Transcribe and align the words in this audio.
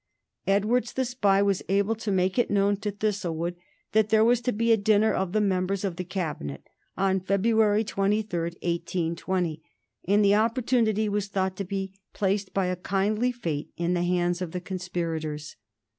Edwards, 0.47 0.93
the 0.93 1.05
spy, 1.05 1.43
was 1.43 1.61
able 1.69 1.93
to 1.93 2.11
make 2.11 2.39
it 2.39 2.49
known 2.49 2.75
to 2.77 2.89
Thistlewood 2.89 3.55
that 3.91 4.09
there 4.09 4.25
was 4.25 4.41
to 4.41 4.51
be 4.51 4.71
a 4.71 4.75
dinner 4.75 5.13
of 5.13 5.31
the 5.31 5.39
members 5.39 5.83
of 5.83 5.97
the 5.97 6.03
Cabinet 6.03 6.63
on 6.97 7.19
February 7.19 7.83
23, 7.83 8.39
1820, 8.39 9.61
and 10.07 10.25
the 10.25 10.33
opportunity 10.33 11.07
was 11.07 11.27
thought 11.27 11.55
to 11.55 11.63
be 11.63 11.93
placed 12.13 12.51
by 12.51 12.65
a 12.65 12.75
kindly 12.75 13.31
fate 13.31 13.71
in 13.77 13.93
the 13.93 14.01
hands 14.01 14.41
of 14.41 14.53
the 14.53 14.59
conspirators. 14.61 15.55